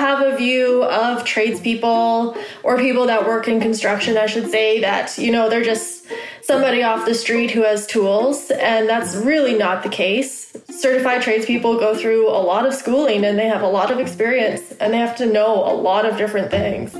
[0.00, 5.16] have a view of tradespeople or people that work in construction, I should say, that,
[5.18, 6.06] you know, they're just
[6.42, 8.50] somebody off the street who has tools.
[8.50, 10.56] And that's really not the case.
[10.68, 14.72] Certified tradespeople go through a lot of schooling and they have a lot of experience
[14.80, 16.96] and they have to know a lot of different things.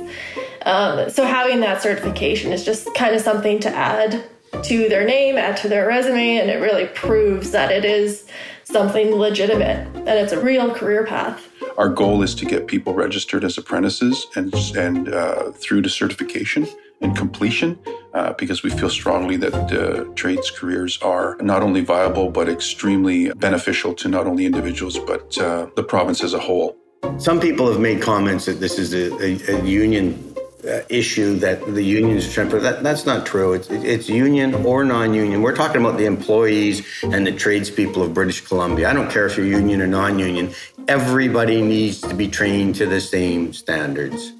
[0.65, 4.23] Um, so having that certification is just kind of something to add
[4.63, 8.27] to their name, add to their resume, and it really proves that it is
[8.63, 11.50] something legitimate and it's a real career path.
[11.81, 16.67] Our goal is to get people registered as apprentices and, and uh, through to certification
[17.01, 17.79] and completion
[18.13, 23.31] uh, because we feel strongly that uh, trades careers are not only viable but extremely
[23.31, 26.77] beneficial to not only individuals but uh, the province as a whole.
[27.17, 30.30] Some people have made comments that this is a, a, a union
[30.67, 32.59] uh, issue that the unions are trying to.
[32.59, 33.53] That, that's not true.
[33.53, 35.41] It's, it's union or non-union.
[35.41, 38.89] We're talking about the employees and the tradespeople of British Columbia.
[38.89, 40.53] I don't care if you're union or non-union.
[40.87, 44.33] Everybody needs to be trained to the same standards.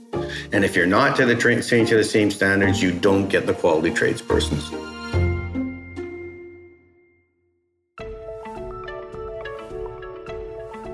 [0.51, 3.45] And if you're not to the tra- trained to the same standards, you don't get
[3.45, 4.69] the quality tradespersons.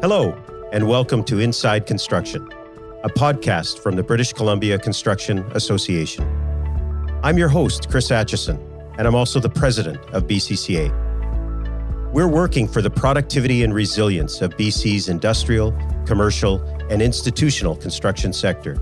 [0.01, 0.37] Hello,
[0.71, 2.47] and welcome to Inside Construction
[3.03, 6.25] a podcast from the British Columbia Construction Association.
[7.21, 8.57] I'm your host, Chris Atchison,
[8.97, 10.91] and I'm also the president of BCCA.
[12.11, 18.79] We're working for the productivity and resilience of BC's industrial, commercial, and institutional construction sector.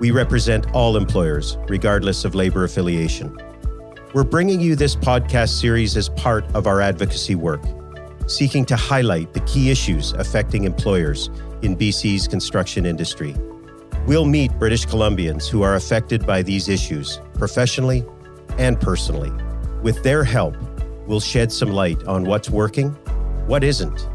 [0.00, 3.38] We represent all employers, regardless of labor affiliation.
[4.14, 7.62] We're bringing you this podcast series as part of our advocacy work,
[8.26, 11.28] seeking to highlight the key issues affecting employers
[11.62, 13.34] in BC's construction industry.
[14.06, 18.04] We'll meet British Columbians who are affected by these issues, professionally
[18.58, 19.32] and personally.
[19.82, 20.56] With their help,
[21.06, 22.90] we'll shed some light on what's working,
[23.46, 24.08] what isn't,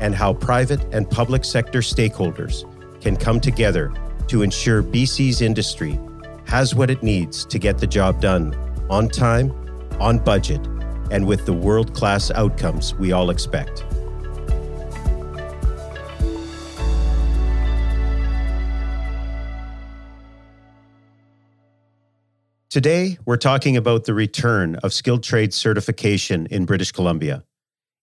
[0.00, 2.64] and how private and public sector stakeholders
[3.00, 3.92] can come together
[4.28, 5.98] to ensure BC's industry
[6.46, 8.54] has what it needs to get the job done
[8.88, 9.52] on time,
[10.00, 10.64] on budget,
[11.10, 13.84] and with the world class outcomes we all expect.
[22.70, 27.42] Today, we're talking about the return of skilled trade certification in British Columbia.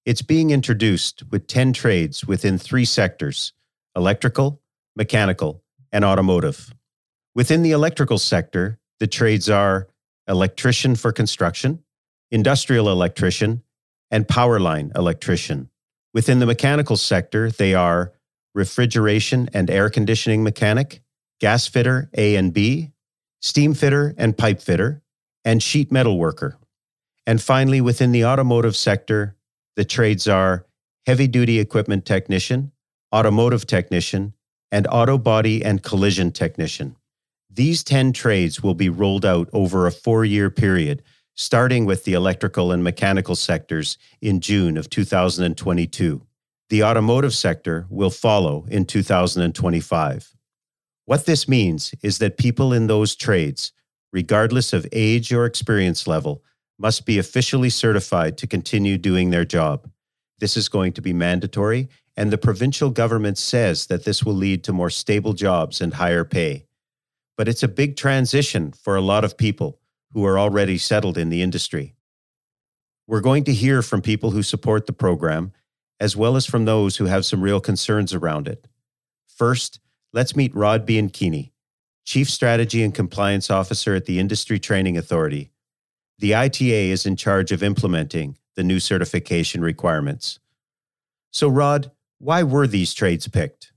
[0.05, 3.53] It's being introduced with 10 trades within three sectors
[3.95, 4.61] electrical,
[4.93, 5.63] mechanical,
[5.93, 6.73] and automotive.
[7.33, 9.87] Within the electrical sector, the trades are
[10.27, 11.81] electrician for construction,
[12.29, 13.63] industrial electrician,
[14.11, 15.69] and power line electrician.
[16.13, 18.11] Within the mechanical sector, they are
[18.53, 21.01] refrigeration and air conditioning mechanic,
[21.39, 22.91] gas fitter A and B,
[23.39, 25.01] steam fitter and pipe fitter,
[25.45, 26.57] and sheet metal worker.
[27.25, 29.35] And finally, within the automotive sector,
[29.75, 30.65] the trades are
[31.05, 32.71] heavy duty equipment technician,
[33.13, 34.33] automotive technician,
[34.71, 36.95] and auto body and collision technician.
[37.49, 41.01] These 10 trades will be rolled out over a four year period,
[41.33, 46.21] starting with the electrical and mechanical sectors in June of 2022.
[46.69, 50.36] The automotive sector will follow in 2025.
[51.07, 53.71] What this means is that people in those trades,
[54.11, 56.43] regardless of age or experience level,
[56.77, 59.89] must be officially certified to continue doing their job.
[60.39, 61.87] This is going to be mandatory,
[62.17, 66.25] and the provincial government says that this will lead to more stable jobs and higher
[66.25, 66.65] pay.
[67.37, 69.79] But it's a big transition for a lot of people
[70.11, 71.95] who are already settled in the industry.
[73.07, 75.53] We're going to hear from people who support the program,
[76.01, 78.67] as well as from those who have some real concerns around it.
[79.25, 79.79] First,
[80.17, 81.51] Let's meet Rod Bianchini,
[82.03, 85.51] Chief Strategy and Compliance Officer at the Industry Training Authority.
[86.17, 90.39] The ITA is in charge of implementing the new certification requirements.
[91.29, 93.73] So, Rod, why were these trades picked?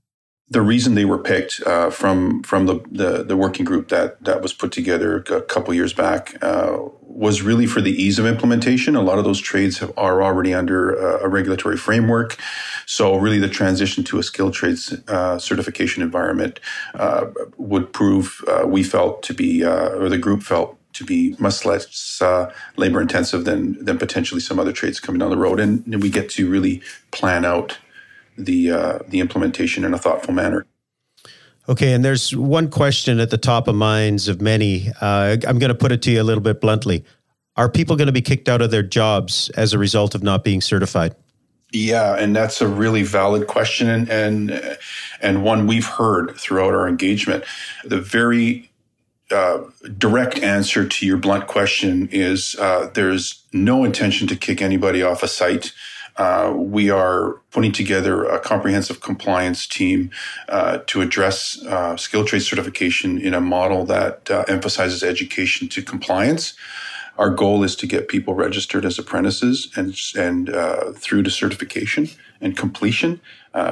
[0.51, 4.41] the reason they were picked uh, from from the, the, the working group that that
[4.41, 6.77] was put together a couple years back uh,
[7.13, 8.95] was really for the ease of implementation.
[8.95, 12.37] A lot of those trades have, are already under a, a, regulatory framework,
[12.85, 16.59] so really the transition to a skilled trades uh, certification environment
[16.95, 17.27] uh,
[17.57, 21.65] would prove uh, we felt to be uh, or the group felt to be much
[21.65, 22.21] less
[22.75, 26.29] labor intensive than than potentially some other trades coming down the road, and, we get
[26.29, 26.81] to really
[27.11, 27.77] plan out
[28.37, 30.65] the uh, the implementation in a thoughtful manner.
[31.69, 34.89] Okay, and there's one question at the top of minds of many.
[34.99, 37.05] Uh, I'm going to put it to you a little bit bluntly:
[37.55, 40.43] Are people going to be kicked out of their jobs as a result of not
[40.43, 41.15] being certified?
[41.71, 44.77] Yeah, and that's a really valid question, and and,
[45.21, 47.43] and one we've heard throughout our engagement.
[47.85, 48.71] The very
[49.31, 49.59] uh,
[49.97, 55.23] direct answer to your blunt question is uh, there's no intention to kick anybody off
[55.23, 55.71] a site
[56.21, 59.99] uh, we are putting together a comprehensive compliance team
[60.49, 65.81] uh, to address uh, skilled trade certification in a model that uh, emphasizes education to
[65.81, 66.53] compliance.
[67.17, 69.89] Our goal is to get people registered as apprentices and
[70.25, 72.03] and uh, through to certification
[72.43, 73.11] and completion,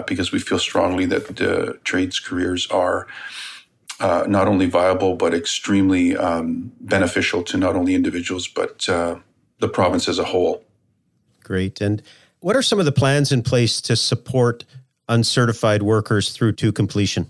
[0.07, 1.23] because we feel strongly that
[1.83, 3.07] trades careers are
[3.99, 9.15] uh, not only viable but extremely um, beneficial to not only individuals but uh,
[9.59, 10.63] the province as a whole.
[11.43, 11.81] Great.
[11.81, 12.01] And
[12.41, 14.65] what are some of the plans in place to support
[15.07, 17.27] uncertified workers through to completion?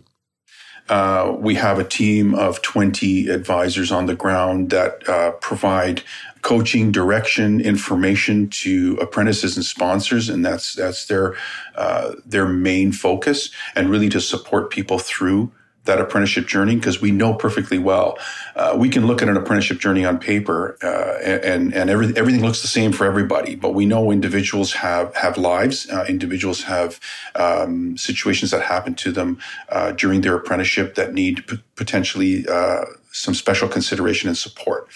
[0.90, 6.02] Uh, we have a team of 20 advisors on the ground that uh, provide
[6.42, 11.36] coaching, direction, information to apprentices and sponsors, and that's that's their
[11.76, 15.52] uh, their main focus, and really to support people through
[15.90, 18.18] that apprenticeship journey because we know perfectly well
[18.56, 22.42] uh, we can look at an apprenticeship journey on paper uh, and and every, everything
[22.42, 27.00] looks the same for everybody but we know individuals have have lives uh, individuals have
[27.36, 29.40] um, situations that happen to them
[29.70, 34.88] uh, during their apprenticeship that need p- potentially uh, some special consideration and support.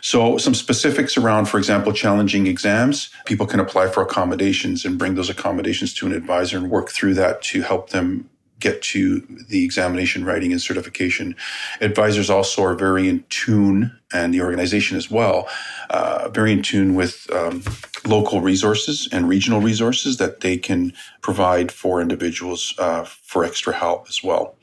[0.00, 3.10] So, some specifics around, for example, challenging exams.
[3.26, 7.14] People can apply for accommodations and bring those accommodations to an advisor and work through
[7.14, 8.28] that to help them
[8.60, 11.36] get to the examination writing and certification.
[11.80, 15.48] Advisors also are very in tune, and the organization as well,
[15.90, 17.62] uh, very in tune with um,
[18.06, 24.06] local resources and regional resources that they can provide for individuals uh, for extra help
[24.08, 24.56] as well.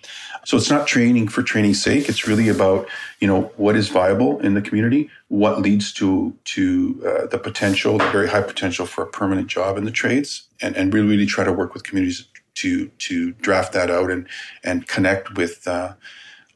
[0.46, 2.08] So it's not training for training's sake.
[2.08, 2.88] It's really about
[3.20, 7.98] you know what is viable in the community, what leads to to uh, the potential,
[7.98, 11.26] the very high potential for a permanent job in the trades, and and really really
[11.26, 12.26] try to work with communities
[12.56, 14.28] to to draft that out and
[14.64, 15.94] and connect with uh,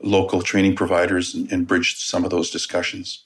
[0.01, 3.25] local training providers and, and bridge some of those discussions.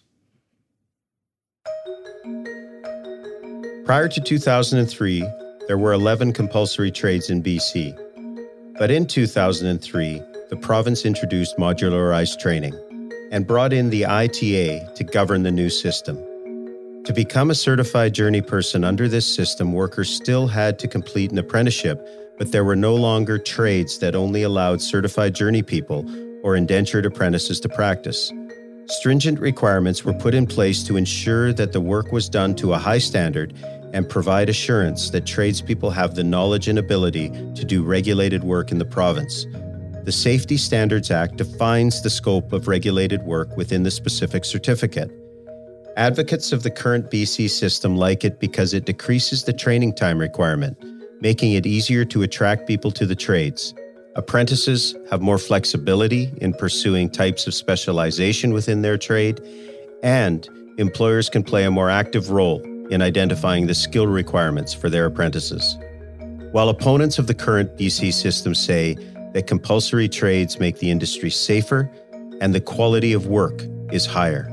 [3.86, 5.22] Prior to 2003,
[5.68, 7.98] there were 11 compulsory trades in BC.
[8.80, 12.74] But in 2003, the province introduced modularized training
[13.32, 16.18] and brought in the ITA to govern the new system.
[17.06, 21.38] To become a certified journey person under this system, workers still had to complete an
[21.38, 22.00] apprenticeship
[22.38, 26.06] but there were no longer trades that only allowed certified journey people
[26.44, 28.32] or indentured apprentices to practice.
[28.88, 32.78] Stringent requirements were put in place to ensure that the work was done to a
[32.78, 33.54] high standard
[33.94, 38.80] and provide assurance that tradespeople have the knowledge and ability to do regulated work in
[38.80, 39.46] the province.
[40.04, 45.10] The Safety Standards Act defines the scope of regulated work within the specific certificate.
[45.96, 50.78] Advocates of the current BC system like it because it decreases the training time requirement
[51.24, 53.74] making it easier to attract people to the trades.
[54.18, 59.40] Apprentices have more flexibility in pursuing types of specialization within their trade,
[60.04, 62.62] and employers can play a more active role
[62.92, 65.78] in identifying the skill requirements for their apprentices.
[66.52, 68.96] While opponents of the current BC system say
[69.34, 71.90] that compulsory trades make the industry safer
[72.42, 73.64] and the quality of work
[73.94, 74.53] is higher.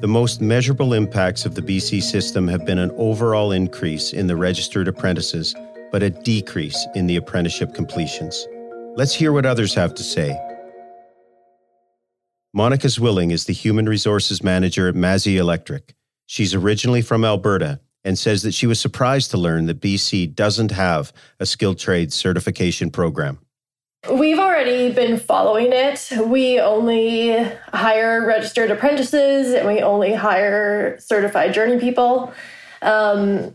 [0.00, 4.36] The most measurable impacts of the BC system have been an overall increase in the
[4.36, 5.56] registered apprentices
[5.90, 8.46] but a decrease in the apprenticeship completions.
[8.94, 10.38] Let's hear what others have to say.
[12.54, 15.94] Monica Zwilling is the Human Resources Manager at Massey Electric.
[16.26, 20.70] She's originally from Alberta and says that she was surprised to learn that BC doesn't
[20.70, 23.38] have a skilled trades certification program.
[24.10, 26.10] We've already been following it.
[26.24, 32.32] We only hire registered apprentices and we only hire certified journey people.
[32.80, 33.54] Um,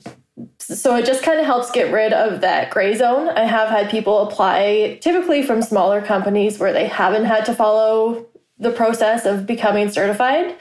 [0.60, 3.29] so it just kind of helps get rid of that gray zone.
[3.29, 8.27] I have had people apply typically from smaller companies where they haven't had to follow
[8.60, 10.55] the process of becoming certified.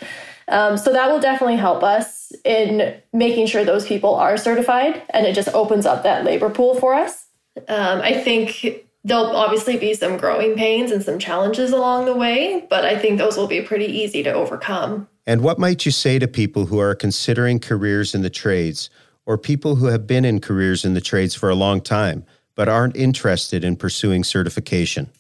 [0.48, 5.26] Um, so that will definitely help us in making sure those people are certified and
[5.26, 7.26] it just opens up that labor pool for us.
[7.68, 12.66] Um, I think there'll obviously be some growing pains and some challenges along the way,
[12.70, 15.08] but I think those will be pretty easy to overcome.
[15.26, 18.90] And what might you say to people who are considering careers in the trades
[19.26, 22.68] or people who have been in careers in the trades for a long time but
[22.68, 25.10] aren't interested in pursuing certification?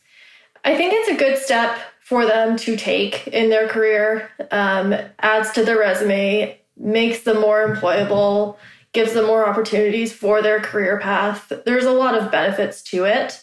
[0.64, 5.50] I think it's a good step for them to take in their career, um, adds
[5.52, 8.56] to their resume, makes them more employable,
[8.92, 11.52] gives them more opportunities for their career path.
[11.64, 13.41] There's a lot of benefits to it.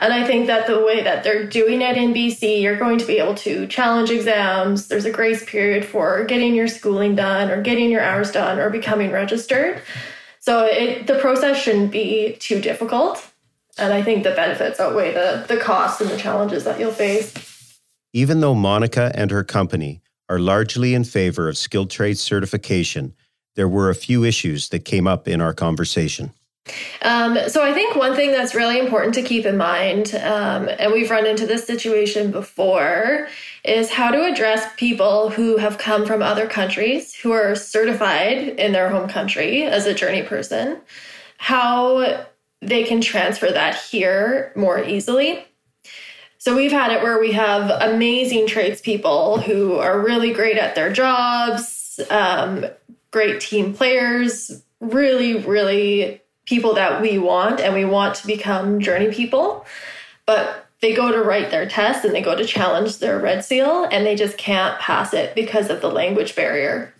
[0.00, 3.06] And I think that the way that they're doing it in BC, you're going to
[3.06, 4.86] be able to challenge exams.
[4.86, 8.70] There's a grace period for getting your schooling done or getting your hours done or
[8.70, 9.82] becoming registered.
[10.38, 13.28] So it, the process shouldn't be too difficult.
[13.76, 17.34] And I think the benefits outweigh the, the costs and the challenges that you'll face.
[18.12, 23.14] Even though Monica and her company are largely in favor of skilled trades certification,
[23.56, 26.32] there were a few issues that came up in our conversation.
[27.02, 30.92] Um, so I think one thing that's really important to keep in mind, um, and
[30.92, 33.28] we've run into this situation before,
[33.64, 38.72] is how to address people who have come from other countries who are certified in
[38.72, 40.80] their home country as a journey person,
[41.38, 42.24] how
[42.60, 45.44] they can transfer that here more easily.
[46.38, 50.92] So we've had it where we have amazing tradespeople who are really great at their
[50.92, 52.64] jobs, um,
[53.10, 59.12] great team players, really, really people that we want and we want to become journey
[59.12, 59.66] people.
[60.24, 63.86] But they go to write their test and they go to challenge their red seal
[63.90, 66.94] and they just can't pass it because of the language barrier.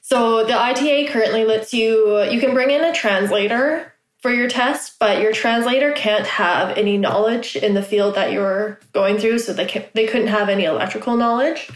[0.00, 4.98] So the ITA currently lets you you can bring in a translator for your test,
[4.98, 9.40] but your translator can't have any knowledge in the field that you're going through.
[9.40, 11.70] So they can, they couldn't have any electrical knowledge.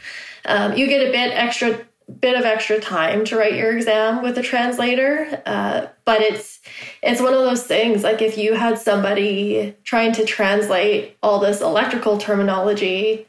[0.45, 1.85] Um, you get a bit extra
[2.21, 6.61] bit of extra time to write your exam with a translator, uh, but it's
[7.03, 8.03] it's one of those things.
[8.03, 13.27] Like if you had somebody trying to translate all this electrical terminology,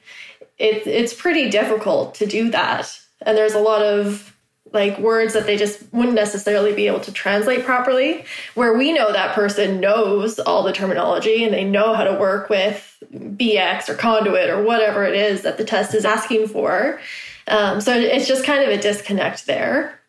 [0.58, 4.34] it's it's pretty difficult to do that, and there's a lot of
[4.74, 8.25] like words that they just wouldn't necessarily be able to translate properly
[8.56, 12.50] where we know that person knows all the terminology and they know how to work
[12.50, 17.00] with bx or conduit or whatever it is that the test is asking for
[17.48, 20.00] um, so it's just kind of a disconnect there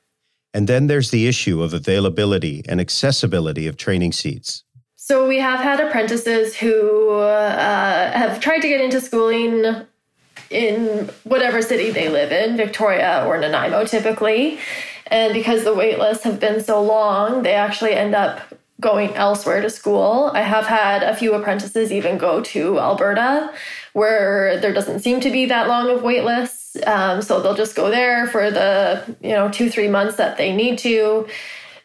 [0.52, 4.64] and then there's the issue of availability and accessibility of training seats
[5.06, 9.84] so we have had apprentices who uh, have tried to get into schooling
[10.48, 14.58] in whatever city they live in, Victoria or Nanaimo typically.
[15.08, 18.40] And because the wait lists have been so long, they actually end up
[18.80, 20.30] going elsewhere to school.
[20.32, 23.52] I have had a few apprentices even go to Alberta,
[23.94, 26.76] where there doesn't seem to be that long of wait lists.
[26.86, 30.54] Um, so they'll just go there for the you know two three months that they
[30.54, 31.26] need to.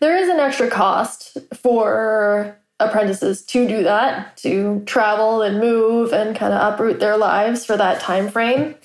[0.02, 6.36] There is an extra cost for apprentices to do that to travel and move and
[6.36, 8.76] kind of uproot their lives for that time frame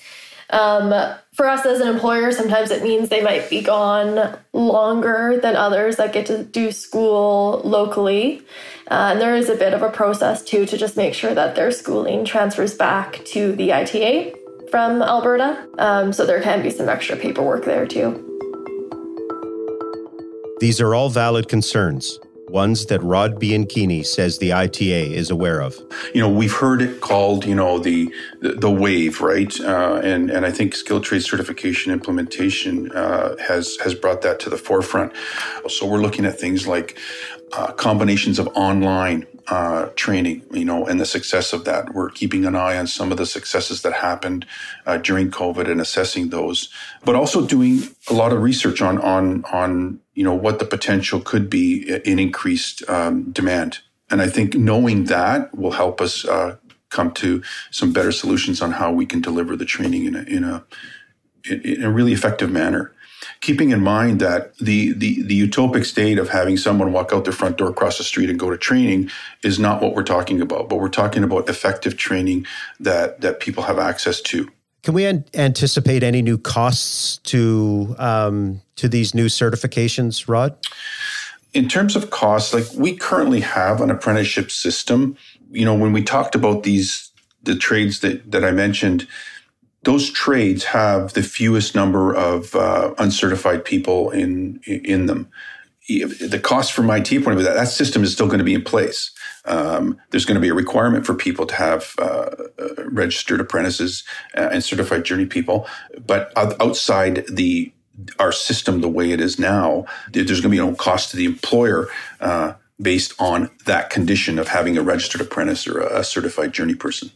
[0.49, 0.93] um,
[1.33, 5.95] for us as an employer sometimes it means they might be gone longer than others
[5.95, 8.41] that get to do school locally
[8.91, 11.55] uh, and there is a bit of a process too to just make sure that
[11.55, 14.33] their schooling transfers back to the ita
[14.69, 18.21] from alberta um, so there can be some extra paperwork there too
[20.59, 25.77] these are all valid concerns ones that Rod Bianchini says the ITA is aware of.
[26.13, 29.53] You know, we've heard it called, you know, the the, wave, right?
[29.59, 34.49] Uh, and and I think skilled trade certification implementation uh, has has brought that to
[34.49, 35.13] the forefront.
[35.67, 36.97] So we're looking at things like
[37.53, 41.93] uh, combinations of online uh, training, you know, and the success of that.
[41.93, 44.45] We're keeping an eye on some of the successes that happened
[44.85, 46.69] uh, during COVID and assessing those,
[47.03, 51.19] but also doing a lot of research on on on you know what the potential
[51.19, 53.79] could be in increased um, demand.
[54.09, 56.57] And I think knowing that will help us uh,
[56.89, 60.43] come to some better solutions on how we can deliver the training in a in
[60.43, 60.65] a
[61.45, 62.94] in a really effective manner
[63.45, 67.33] keeping in mind that the, the, the utopic state of having someone walk out their
[67.33, 69.11] front door, across the street, and go to training
[69.43, 70.67] is not what we're talking about.
[70.67, 72.47] But we're talking about effective training
[72.79, 74.49] that that people have access to.
[74.81, 80.57] Can we an- anticipate any new costs to um, to these new certifications, Rod?
[81.53, 85.15] In terms of costs, like we currently have an apprenticeship system.
[85.51, 87.11] You know, when we talked about these
[87.43, 89.07] the trades that that I mentioned,
[89.85, 95.29] those trades have the fewest number of uh, uncertified people in in them.
[95.87, 98.55] The cost from IT point of view, that, that system is still going to be
[98.55, 99.11] in place.
[99.45, 104.03] Um, there's going to be a requirement for people to have uh, uh registered apprentices
[104.35, 105.67] uh, and certified journey people,
[106.05, 107.71] but outside the
[108.19, 111.25] our system the way it is now, there's going to be no cost to the
[111.25, 111.87] employer
[112.19, 117.11] uh, based on that condition of having a registered apprentice or a certified journey person.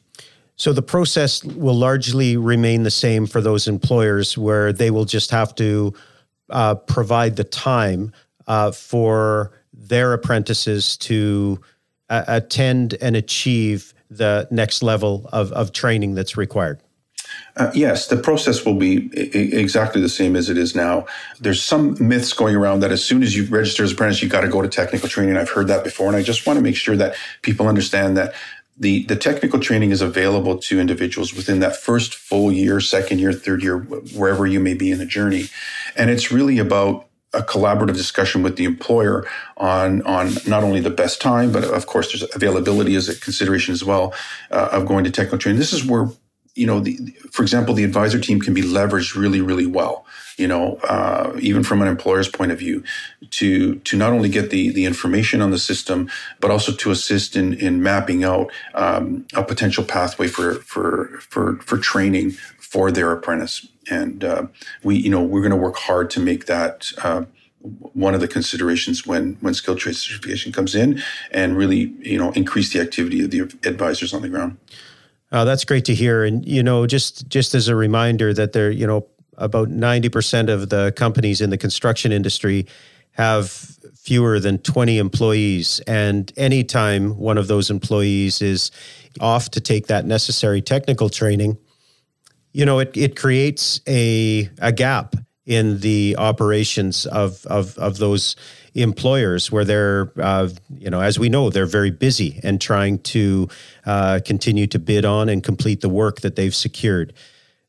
[0.60, 5.32] So the process will largely remain the same for those employers where they will just
[5.32, 5.94] have to
[6.50, 8.12] uh, provide the time
[8.46, 11.62] uh, for their apprentices to
[12.10, 16.82] uh, attend and achieve the next level of, of training that's required.
[17.56, 21.06] Uh, yes, the process will be I- exactly the same as it is now.
[21.40, 24.42] There's some myths going around that as soon as you register as apprentice, you got
[24.42, 25.38] to go to technical training.
[25.38, 28.34] I've heard that before, and I just want to make sure that people understand that
[28.80, 33.34] the, the technical training is available to individuals within that first full year, second year,
[33.34, 35.46] third year, wherever you may be in the journey.
[35.96, 40.90] And it's really about a collaborative discussion with the employer on on not only the
[40.90, 44.16] best time, but of course there's availability as a consideration as well
[44.50, 45.60] uh, of going to technical training.
[45.60, 46.10] This is where
[46.56, 46.98] you know, the,
[47.32, 50.06] for example, the advisor team can be leveraged really, really well.
[50.40, 52.84] You know, uh, even from an employer's point of view,
[53.32, 57.36] to to not only get the the information on the system, but also to assist
[57.36, 63.12] in in mapping out um, a potential pathway for for for for training for their
[63.12, 63.68] apprentice.
[63.92, 64.48] And uh,
[64.84, 66.92] we, you know, we're going to work hard to make that.
[67.04, 67.26] Uh,
[67.92, 72.32] one of the considerations when when skill trade certification comes in and really you know
[72.32, 74.58] increase the activity of the advisors on the ground
[75.32, 76.24] Oh, that's great to hear.
[76.24, 79.06] And you know, just just as a reminder that there, you know,
[79.40, 82.68] about ninety percent of the companies in the construction industry
[83.14, 83.52] have
[83.96, 85.82] fewer than 20 employees.
[85.86, 88.72] And anytime one of those employees is
[89.20, 91.58] off to take that necessary technical training,
[92.54, 95.16] you know, it, it creates a, a gap
[95.46, 98.36] in the operations of, of, of those
[98.74, 103.48] employers where they're, uh, you know, as we know, they're very busy and trying to
[103.86, 107.14] uh, continue to bid on and complete the work that they've secured.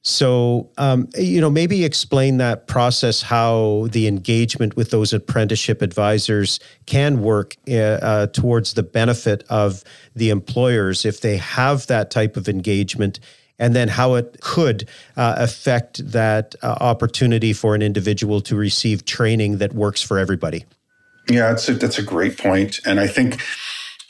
[0.02, 6.58] So, um, you know, maybe explain that process, how the engagement with those apprenticeship advisors
[6.86, 9.84] can work uh, uh, towards the benefit of
[10.16, 13.20] the employers if they have that type of engagement,
[13.58, 14.88] and then how it could
[15.18, 20.64] uh, affect that uh, opportunity for an individual to receive training that works for everybody.
[21.28, 23.42] Yeah, that's a, that's a great point, and I think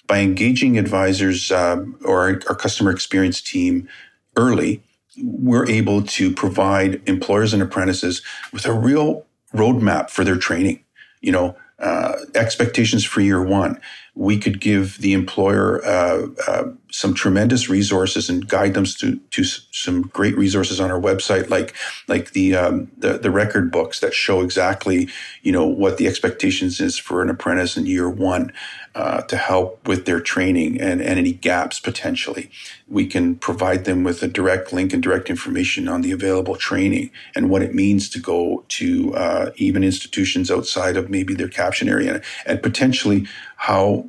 [0.06, 3.88] by engaging advisors um, or our, our customer experience team
[4.36, 4.82] early,
[5.18, 10.84] we're able to provide employers and apprentices with a real roadmap for their training.
[11.20, 13.80] You know, uh, expectations for year one.
[14.14, 19.44] We could give the employer uh, uh, some tremendous resources and guide them to, to
[19.44, 21.74] some great resources on our website, like
[22.08, 25.08] like the, um, the, the record books that show exactly
[25.42, 28.52] you know what the expectations is for an apprentice in year one
[28.94, 32.50] uh, to help with their training and, and any gaps potentially.
[32.88, 37.10] We can provide them with a direct link and direct information on the available training
[37.36, 41.90] and what it means to go to uh, even institutions outside of maybe their catchment
[41.90, 44.08] area and potentially how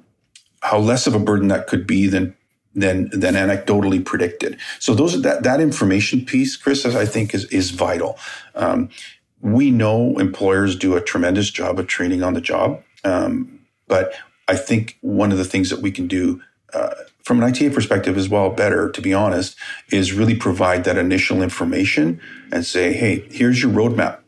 [0.64, 2.36] how less of a burden that could be than
[2.76, 4.58] than than anecdotally predicted.
[4.80, 8.18] So those that that information piece, Chris, I think is is vital.
[8.56, 8.90] Um,
[9.42, 14.14] we know employers do a tremendous job of training on the job, um, but
[14.48, 16.42] I think one of the things that we can do
[16.74, 19.56] uh, from an ITA perspective as well, better to be honest,
[19.92, 24.22] is really provide that initial information and say, hey, here's your roadmap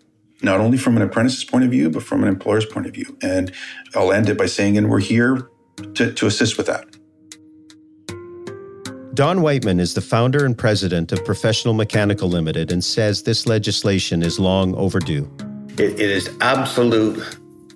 [0.43, 3.17] not only from an apprentice's point of view, but from an employer's point of view.
[3.21, 3.51] And
[3.95, 5.49] I'll end it by saying, and we're here
[5.95, 6.85] to, to assist with that.
[9.13, 14.23] Don Whiteman is the founder and president of Professional Mechanical Limited and says this legislation
[14.23, 15.29] is long overdue.
[15.77, 17.19] it, it is absolute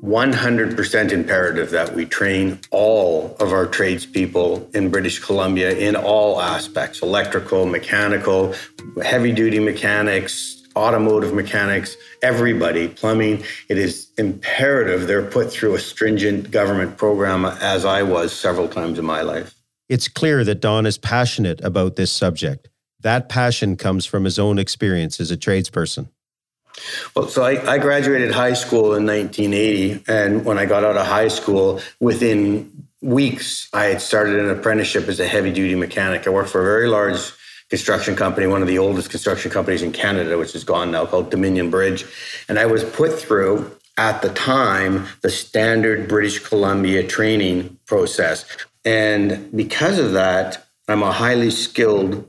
[0.01, 7.03] 100% imperative that we train all of our tradespeople in British Columbia in all aspects
[7.03, 8.55] electrical, mechanical,
[9.03, 13.43] heavy duty mechanics, automotive mechanics, everybody, plumbing.
[13.69, 18.97] It is imperative they're put through a stringent government program, as I was several times
[18.97, 19.56] in my life.
[19.89, 22.69] It's clear that Don is passionate about this subject.
[23.01, 26.09] That passion comes from his own experience as a tradesperson.
[27.15, 30.03] Well, so I, I graduated high school in 1980.
[30.07, 35.07] And when I got out of high school, within weeks, I had started an apprenticeship
[35.07, 36.27] as a heavy duty mechanic.
[36.27, 37.31] I worked for a very large
[37.69, 41.29] construction company, one of the oldest construction companies in Canada, which is gone now, called
[41.29, 42.05] Dominion Bridge.
[42.47, 48.45] And I was put through at the time the standard British Columbia training process.
[48.87, 52.25] And because of that, I'm a highly skilled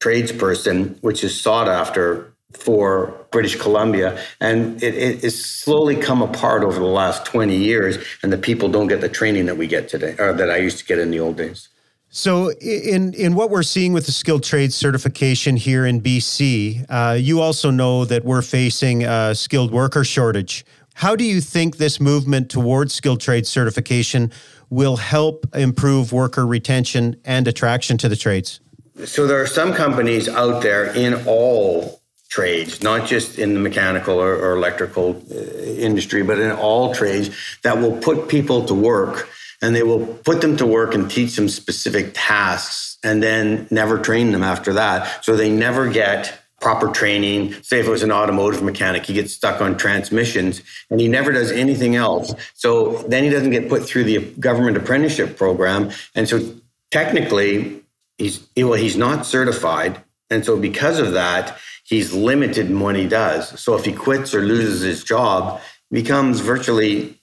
[0.00, 4.18] tradesperson, which is sought after for British Columbia.
[4.40, 7.98] And it, it has slowly come apart over the last 20 years.
[8.22, 10.78] And the people don't get the training that we get today, or that I used
[10.78, 11.68] to get in the old days.
[12.08, 17.18] So, in in what we're seeing with the skilled trade certification here in BC, uh,
[17.20, 20.64] you also know that we're facing a skilled worker shortage.
[20.94, 24.32] How do you think this movement towards skilled trade certification
[24.70, 28.60] will help improve worker retention and attraction to the trades?
[29.04, 34.18] So, there are some companies out there in all trades, not just in the mechanical
[34.18, 37.30] or, or electrical uh, industry, but in all trades
[37.62, 39.28] that will put people to work
[39.62, 43.98] and they will put them to work and teach them specific tasks and then never
[43.98, 45.24] train them after that.
[45.24, 47.54] So they never get proper training.
[47.62, 51.32] Say if it was an automotive mechanic, he gets stuck on transmissions and he never
[51.32, 52.34] does anything else.
[52.54, 55.90] So then he doesn't get put through the government apprenticeship program.
[56.14, 56.54] And so
[56.90, 57.82] technically,
[58.16, 60.02] he's well, he's not certified.
[60.30, 63.58] And so because of that, he's limited in what he does.
[63.60, 67.18] So if he quits or loses his job, becomes virtually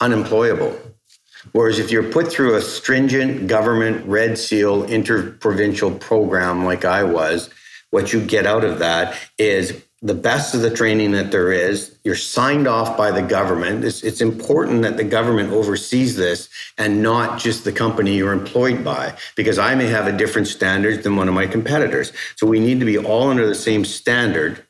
[0.00, 0.78] unemployable.
[1.52, 7.50] Whereas if you're put through a stringent government red seal interprovincial program like I was,
[7.90, 11.98] what you get out of that is the best of the training that there is.
[12.04, 13.84] You're signed off by the government.
[13.84, 18.84] It's, it's, important that the government oversees this and not just the company you're employed
[18.84, 22.12] by, because I may have a different standard than one of my competitors.
[22.36, 24.64] So we need to be all under the same standard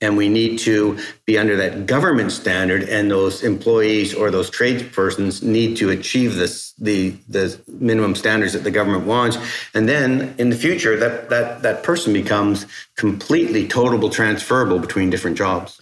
[0.00, 5.42] and we need to be under that government standard and those employees or those tradespersons
[5.42, 9.38] need to achieve this the the minimum standards that the government wants
[9.74, 15.36] and then in the future that that that person becomes completely totable transferable between different
[15.36, 15.80] jobs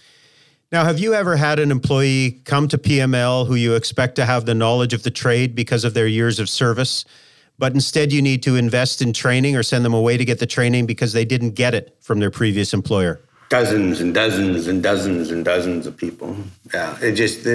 [0.71, 4.45] now, have you ever had an employee come to PML who you expect to have
[4.45, 7.05] the knowledge of the trade because of their years of service,
[7.59, 10.47] but instead you need to invest in training or send them away to get the
[10.47, 13.21] training because they didn't get it from their previous employer?
[13.55, 16.35] Dozens and dozens and dozens and dozens of people.
[16.73, 17.47] Yeah, it just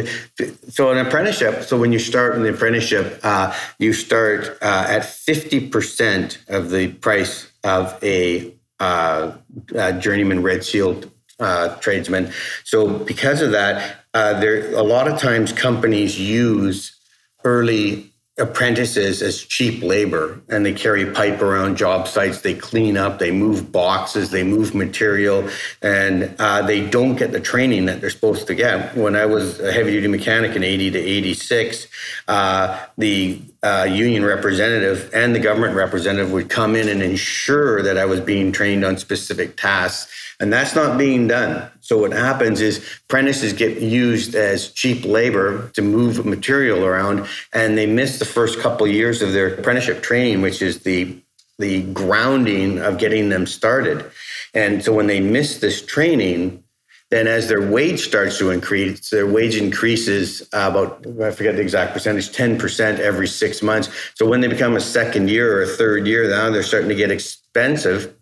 [0.77, 1.65] so an apprenticeship.
[1.65, 6.71] So when you start in the apprenticeship, uh, you start uh, at fifty percent of
[6.71, 9.33] the price of a, uh,
[9.75, 11.03] a journeyman red seal
[11.39, 12.33] uh, tradesman.
[12.65, 16.97] So because of that, uh, there a lot of times companies use
[17.45, 18.10] early
[18.41, 23.31] apprentices as cheap labor and they carry pipe around job sites they clean up they
[23.31, 25.49] move boxes they move material
[25.83, 28.97] and uh, they don't get the training that they're supposed to get.
[28.97, 31.87] When i was a heavy duty mechanic in 80 to 86
[32.29, 37.99] uh, the uh, union representative and the government representative would come in and ensure that
[37.99, 41.71] i was being trained on specific tasks and that's not being done.
[41.83, 47.77] So what happens is apprentices get used as cheap labor to move material around, and
[47.77, 51.17] they miss the first couple of years of their apprenticeship training, which is the
[51.59, 54.11] the grounding of getting them started.
[54.55, 56.65] And so when they miss this training,
[57.11, 61.63] then as their wage starts to increase, their wage increases uh, about, I forget the
[61.63, 63.89] exact percentage, 10% every six months.
[64.15, 66.95] So when they become a second year or a third year, now they're starting to
[66.95, 68.15] get expensive.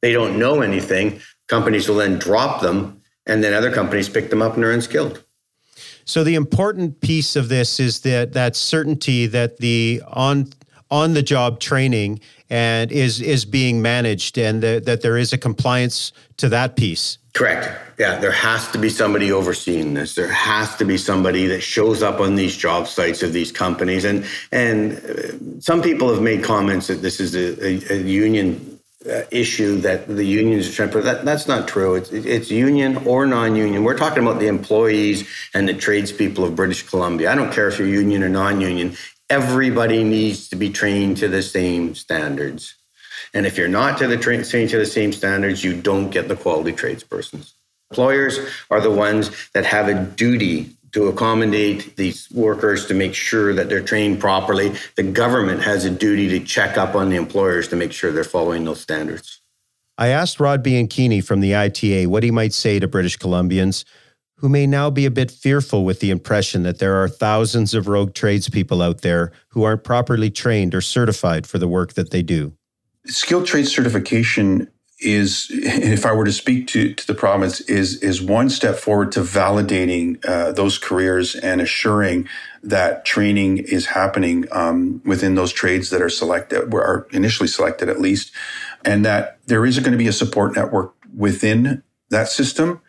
[0.00, 4.40] They don't know anything companies will then drop them and then other companies pick them
[4.40, 5.22] up and are unskilled.
[6.04, 10.52] So the important piece of this is that that certainty that the on
[10.90, 15.38] on the job training and is is being managed and the, that there is a
[15.38, 17.18] compliance to that piece.
[17.32, 17.70] Correct.
[17.98, 20.16] Yeah, there has to be somebody overseeing this.
[20.16, 24.04] There has to be somebody that shows up on these job sites of these companies.
[24.04, 28.80] And and uh, some people have made comments that this is a, a, a union
[29.08, 32.98] uh, issue that the unions are trying to that that's not true it's it's union
[33.06, 37.50] or non-union we're talking about the employees and the tradespeople of british columbia i don't
[37.50, 38.94] care if you're union or non-union
[39.30, 42.74] everybody needs to be trained to the same standards
[43.32, 46.36] and if you're not to the trained to the same standards you don't get the
[46.36, 47.52] quality tradespersons
[47.90, 48.38] employers
[48.70, 53.68] are the ones that have a duty to accommodate these workers to make sure that
[53.68, 54.72] they're trained properly.
[54.96, 58.24] The government has a duty to check up on the employers to make sure they're
[58.24, 59.40] following those standards.
[59.96, 63.84] I asked Rod Bianchini from the ITA what he might say to British Columbians
[64.40, 67.86] who may now be a bit fearful with the impression that there are thousands of
[67.86, 72.22] rogue tradespeople out there who aren't properly trained or certified for the work that they
[72.22, 72.52] do.
[73.06, 78.22] Skilled trade certification is, if I were to speak to, to the province, is is
[78.22, 82.26] one step forward to validating uh, those careers and assuring
[82.62, 88.00] that training is happening um, within those trades that are selected, are initially selected at
[88.00, 88.32] least,
[88.84, 92.80] and that there is going to be a support network within that system.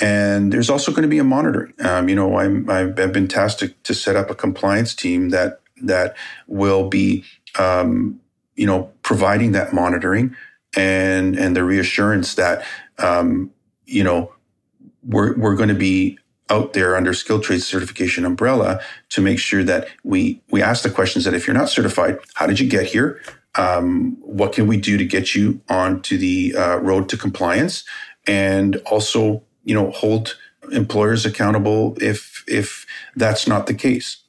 [0.00, 1.74] And there's also going to be a monitoring.
[1.80, 5.60] Um, you know, I'm, I've been tasked to, to, set up a compliance team that
[5.82, 7.24] that will be,
[7.58, 8.20] um,
[8.54, 10.36] you know, providing that monitoring
[10.76, 12.64] and and the reassurance that
[12.98, 13.50] um,
[13.86, 14.32] you know
[15.02, 16.18] we're we're going to be
[16.50, 18.80] out there under skilled trades certification umbrella
[19.10, 22.46] to make sure that we we ask the questions that if you're not certified, how
[22.46, 23.20] did you get here?
[23.54, 27.84] Um, what can we do to get you onto the uh, road to compliance,
[28.26, 30.36] and also you know hold
[30.72, 34.22] employers accountable if if that's not the case.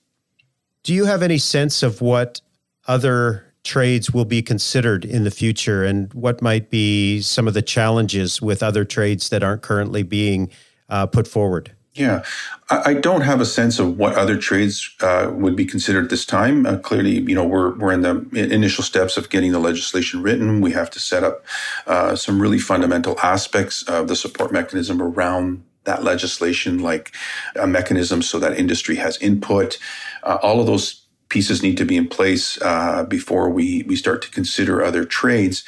[0.83, 2.41] Do you have any sense of what
[2.87, 7.61] other trades will be considered in the future and what might be some of the
[7.61, 10.49] challenges with other trades that aren't currently being
[10.89, 11.75] uh, put forward?
[11.93, 12.23] Yeah,
[12.69, 16.25] I don't have a sense of what other trades uh, would be considered at this
[16.25, 16.65] time.
[16.65, 20.61] Uh, clearly, you know, we're we're in the initial steps of getting the legislation written.
[20.61, 21.43] We have to set up
[21.87, 27.11] uh, some really fundamental aspects of the support mechanism around that legislation, like
[27.55, 29.77] a mechanism so that industry has input.
[30.23, 34.21] Uh, all of those pieces need to be in place uh, before we we start
[34.21, 35.65] to consider other trades.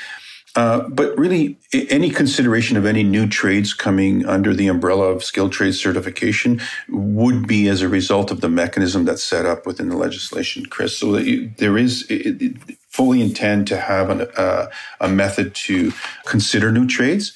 [0.56, 1.58] Uh, but really,
[1.90, 6.60] any consideration of any new trades coming under the umbrella of skilled trade certification
[6.90, 10.98] would be as a result of the mechanism that's set up within the legislation, Chris.
[10.98, 12.58] So that you, there is, it,
[12.90, 14.68] fully intend to have an, uh,
[15.00, 15.94] a method to
[16.26, 17.32] consider new trades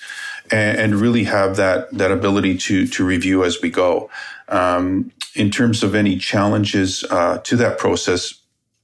[0.52, 4.10] and, and, really have that that ability to to review as we go.
[4.50, 8.36] Um, in terms of any challenges uh, to that process,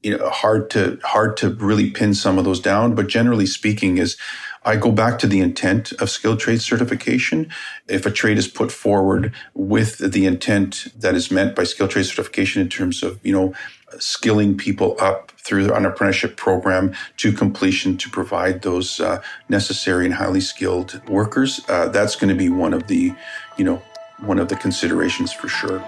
[0.04, 2.96] you know, hard to hard to really pin some of those down.
[2.96, 4.18] But generally speaking, is
[4.64, 7.50] I go back to the intent of skilled trade certification.
[7.88, 12.06] If a trade is put forward with the intent that is meant by skilled trade
[12.06, 13.56] certification in terms of, you know,
[13.98, 20.14] skilling people up through an apprenticeship program to completion to provide those uh, necessary and
[20.14, 23.14] highly skilled workers, uh, that's going to be one of the,
[23.58, 23.82] you know,
[24.20, 25.80] one of the considerations for sure.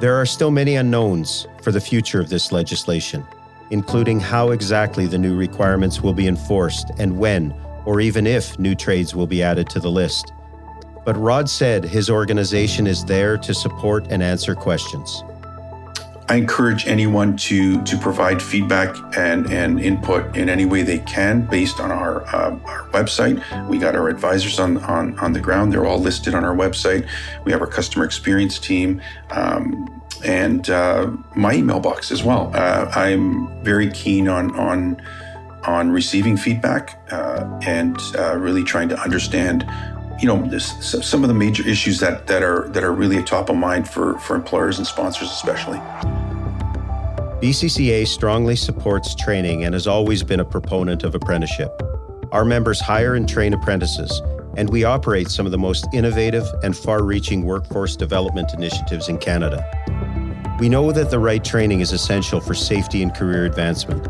[0.00, 3.24] There are still many unknowns for the future of this legislation
[3.70, 8.74] including how exactly the new requirements will be enforced and when, or even if, new
[8.74, 10.32] trades will be added to the list.
[11.04, 15.24] But Rod said his organization is there to support and answer questions.
[16.30, 21.40] I encourage anyone to to provide feedback and, and input in any way they can
[21.46, 23.42] based on our uh, our website.
[23.68, 27.08] We got our advisors on, on on the ground; they're all listed on our website.
[27.44, 29.02] We have our customer experience team.
[29.30, 32.52] Um, and uh, my email box as well.
[32.54, 35.02] Uh, I'm very keen on on
[35.64, 39.62] on receiving feedback uh, and uh, really trying to understand,
[40.20, 43.56] you know, some of the major issues that that are that are really top of
[43.56, 45.78] mind for for employers and sponsors, especially.
[47.40, 51.72] BCCA strongly supports training and has always been a proponent of apprenticeship.
[52.32, 54.20] Our members hire and train apprentices,
[54.58, 59.16] and we operate some of the most innovative and far reaching workforce development initiatives in
[59.16, 59.64] Canada.
[60.60, 64.06] We know that the right training is essential for safety and career advancement.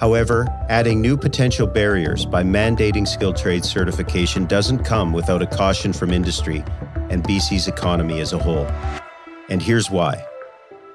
[0.00, 5.92] However, adding new potential barriers by mandating skilled trade certification doesn't come without a caution
[5.92, 6.62] from industry
[7.10, 8.66] and BC's economy as a whole.
[9.48, 10.22] And here's why.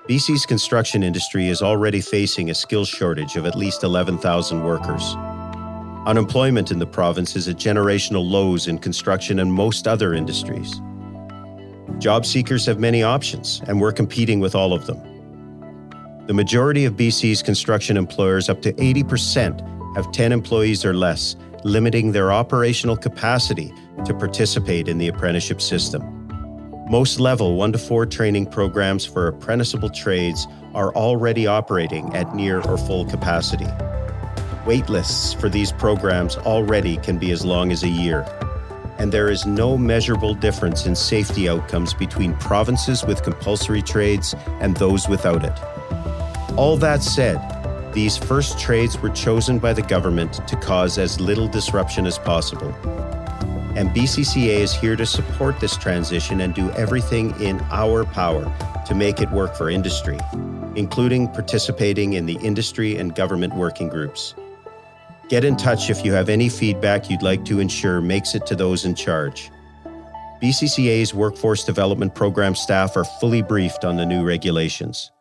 [0.07, 5.15] BC's construction industry is already facing a skills shortage of at least 11,000 workers.
[6.05, 10.81] Unemployment in the province is at generational lows in construction and most other industries.
[11.99, 15.10] Job seekers have many options, and we're competing with all of them.
[16.31, 22.13] The majority of BC's construction employers, up to 80%, have 10 employees or less, limiting
[22.13, 23.73] their operational capacity
[24.05, 26.01] to participate in the apprenticeship system.
[26.89, 32.61] Most level 1 to 4 training programs for apprenticeable trades are already operating at near
[32.61, 33.67] or full capacity.
[34.63, 38.25] Waitlists for these programs already can be as long as a year
[38.99, 44.77] and there is no measurable difference in safety outcomes between provinces with compulsory trades and
[44.77, 45.80] those without it.
[46.57, 47.39] All that said,
[47.93, 52.73] these first trades were chosen by the government to cause as little disruption as possible.
[53.75, 58.43] And BCCA is here to support this transition and do everything in our power
[58.85, 60.19] to make it work for industry,
[60.75, 64.35] including participating in the industry and government working groups.
[65.29, 68.55] Get in touch if you have any feedback you'd like to ensure makes it to
[68.57, 69.49] those in charge.
[70.41, 75.11] BCCA's Workforce Development Program staff are fully briefed on the new regulations.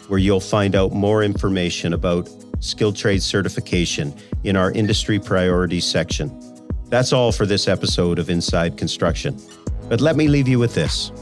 [0.09, 2.29] where you'll find out more information about
[2.61, 4.15] skilled trade certification
[4.45, 6.39] in our industry priorities section.
[6.91, 9.41] That's all for this episode of Inside Construction.
[9.89, 11.13] But let me leave you with this.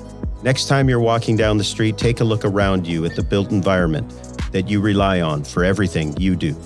[0.43, 3.51] Next time you're walking down the street, take a look around you at the built
[3.51, 4.09] environment
[4.53, 6.57] that you rely on for everything you do.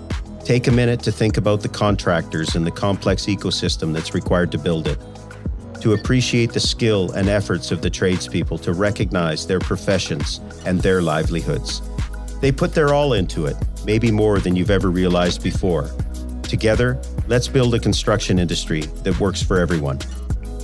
[0.44, 4.58] Take a minute to think about the contractors and the complex ecosystem that's required to
[4.58, 4.98] build it
[5.80, 11.00] to appreciate the skill and efforts of the tradespeople to recognize their professions and their
[11.00, 11.82] livelihoods.
[12.40, 15.90] They put their all into it, maybe more than you've ever realized before.
[16.42, 19.98] Together, let's build a construction industry that works for everyone.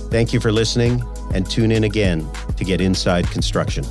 [0.09, 3.83] Thank you for listening, and tune in again to get inside construction.